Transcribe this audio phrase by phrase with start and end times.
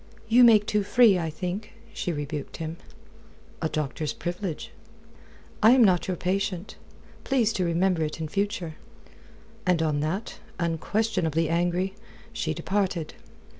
[0.27, 2.77] "You make too free, I think," she rebuked him.
[3.61, 4.71] "A doctor's privilege."
[5.61, 6.75] "I am not your patient.
[7.23, 8.77] Please to remember it in future."
[9.63, 11.93] And on that, unquestionably angry,
[12.33, 13.13] she departed.